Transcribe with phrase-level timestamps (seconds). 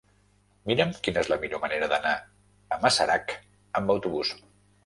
[0.69, 2.15] Mira'm quina és la millor manera d'anar
[2.77, 3.37] a Masarac
[3.83, 4.35] amb autobús.